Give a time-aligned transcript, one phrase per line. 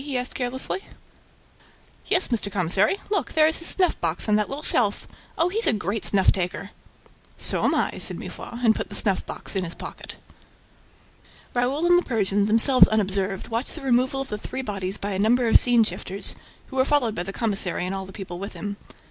[0.03, 0.79] he asked carelessly.
[2.07, 2.51] "'Yes, Mr.
[2.51, 2.97] Commissary...
[3.11, 5.07] Look, there is his snuff box on that little shelf...
[5.37, 5.49] Oh!
[5.49, 6.71] he's a great snuff taker!"
[7.37, 10.15] "So am I," said Mifroid and put the snuff box in his pocket.
[11.53, 15.19] Raoul and the Persian, themselves unobserved, watched the removal of the three bodies by a
[15.19, 16.33] number of scene shifters,
[16.69, 18.77] who were followed by the commissary and all the people with him.